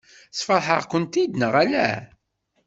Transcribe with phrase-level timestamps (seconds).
[0.37, 1.87] Sfeṛḥeɣ-kent-id neɣ ala?